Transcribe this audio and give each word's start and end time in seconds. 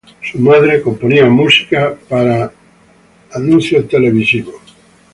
Su 0.23 0.39
madre 0.39 0.81
componía 0.81 1.25
jingles 1.27 1.67
para 2.09 2.51
publicidades 3.31 3.87
televisivas. 3.87 4.55